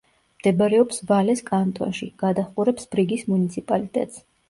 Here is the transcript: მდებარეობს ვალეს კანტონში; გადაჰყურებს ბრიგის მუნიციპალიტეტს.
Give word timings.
მდებარეობს 0.37 1.03
ვალეს 1.11 1.45
კანტონში; 1.51 2.09
გადაჰყურებს 2.25 2.93
ბრიგის 2.97 3.33
მუნიციპალიტეტს. 3.33 4.23